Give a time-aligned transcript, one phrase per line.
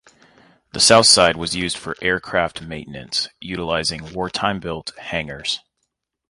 [0.73, 5.59] The southside was used for aircraft maintenance, utilising wartime-built hangars.